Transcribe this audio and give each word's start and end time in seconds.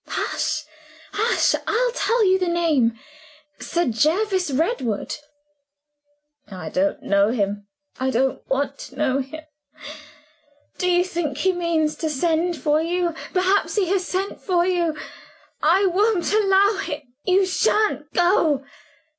"Hush! 0.07 0.63
hush! 1.13 1.53
I'll 1.67 1.91
tell 1.91 2.25
you 2.25 2.39
the 2.39 2.47
name. 2.47 2.97
Sir 3.59 3.85
Jervis 3.85 4.49
Redwood." 4.51 5.17
"I 6.49 6.69
don't 6.69 7.03
know 7.03 7.29
him. 7.29 7.67
I 7.99 8.09
don't 8.09 8.41
want 8.49 8.79
to 8.79 8.95
know 8.95 9.19
him. 9.19 9.43
Do 10.79 10.89
you 10.89 11.03
think 11.03 11.37
he 11.37 11.51
means 11.51 11.95
to 11.97 12.09
send 12.09 12.57
for 12.57 12.81
you. 12.81 13.13
Perhaps 13.31 13.75
he 13.75 13.89
has 13.89 14.03
sent 14.03 14.41
for 14.41 14.65
you. 14.65 14.97
I 15.61 15.85
won't 15.85 16.33
allow 16.33 16.81
it! 16.87 17.03
You 17.25 17.45
shan't 17.45 18.11
go!" 18.11 18.65